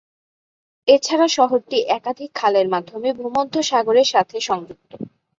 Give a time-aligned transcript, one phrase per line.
[0.87, 4.91] এছাড়া শহরটি একাধিক খালের মাধ্যমে ভূমধ্যসাগরের সাথে সংযুক্ত।